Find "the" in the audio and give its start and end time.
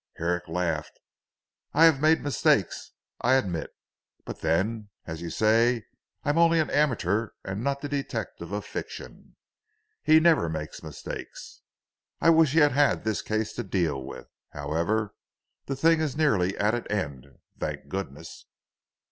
7.81-7.87, 15.67-15.75